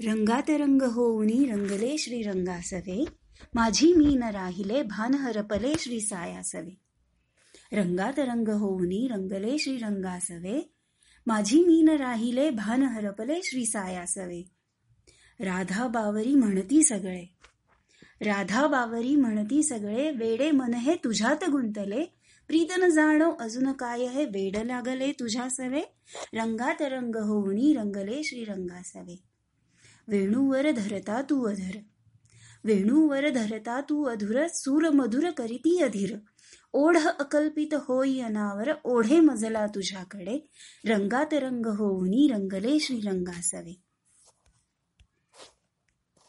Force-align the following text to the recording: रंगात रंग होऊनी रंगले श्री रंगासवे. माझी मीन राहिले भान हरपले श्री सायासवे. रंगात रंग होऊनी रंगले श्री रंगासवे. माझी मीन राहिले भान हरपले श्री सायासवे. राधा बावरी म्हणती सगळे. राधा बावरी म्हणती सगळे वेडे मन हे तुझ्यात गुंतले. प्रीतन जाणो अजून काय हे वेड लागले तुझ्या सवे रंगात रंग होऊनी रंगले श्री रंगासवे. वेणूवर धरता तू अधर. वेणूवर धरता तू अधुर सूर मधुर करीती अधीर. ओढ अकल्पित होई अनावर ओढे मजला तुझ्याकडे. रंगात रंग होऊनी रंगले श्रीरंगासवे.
रंगात 0.00 0.50
रंग 0.50 0.82
होऊनी 0.82 1.44
रंगले 1.44 1.98
श्री 1.98 2.22
रंगासवे. 2.22 3.04
माझी 3.54 3.92
मीन 3.92 4.22
राहिले 4.22 4.82
भान 4.82 5.14
हरपले 5.14 5.72
श्री 5.78 6.00
सायासवे. 6.00 6.80
रंगात 7.72 8.18
रंग 8.18 8.48
होऊनी 8.48 9.08
रंगले 9.10 9.58
श्री 9.58 9.76
रंगासवे. 9.76 10.72
माझी 11.26 11.60
मीन 11.60 11.88
राहिले 11.88 12.50
भान 12.50 12.82
हरपले 12.82 13.40
श्री 13.44 13.66
सायासवे. 13.66 14.42
राधा 15.40 15.86
बावरी 15.86 16.34
म्हणती 16.34 16.82
सगळे. 16.82 17.36
राधा 18.20 18.66
बावरी 18.66 19.16
म्हणती 19.16 19.62
सगळे 19.62 20.10
वेडे 20.10 20.50
मन 20.50 20.74
हे 20.74 20.94
तुझ्यात 20.94 21.50
गुंतले. 21.50 22.04
प्रीतन 22.46 22.88
जाणो 22.88 23.32
अजून 23.32 23.72
काय 23.72 24.06
हे 24.06 24.24
वेड 24.24 24.56
लागले 24.56 25.12
तुझ्या 25.12 25.48
सवे 25.48 25.82
रंगात 26.34 26.82
रंग 26.82 27.16
होऊनी 27.16 27.74
रंगले 27.74 28.22
श्री 28.22 28.44
रंगासवे. 28.44 29.33
वेणूवर 30.08 30.70
धरता 30.70 31.22
तू 31.22 31.46
अधर. 31.46 31.78
वेणूवर 32.64 33.30
धरता 33.30 33.80
तू 33.80 34.04
अधुर 34.04 34.46
सूर 34.48 34.90
मधुर 34.90 35.30
करीती 35.30 35.82
अधीर. 35.82 36.16
ओढ 36.72 36.96
अकल्पित 37.18 37.74
होई 37.74 38.20
अनावर 38.20 38.72
ओढे 38.84 39.20
मजला 39.20 39.66
तुझ्याकडे. 39.66 40.50
रंगात 40.86 41.34
रंग 41.34 41.66
होऊनी 41.66 42.28
रंगले 42.32 42.78
श्रीरंगासवे. 42.78 43.93